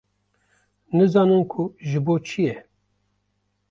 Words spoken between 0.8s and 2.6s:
nizanin ku ji bo çî ye?